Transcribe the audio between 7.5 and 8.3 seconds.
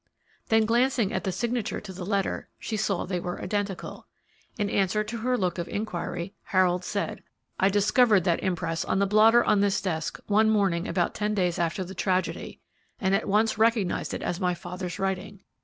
"I discovered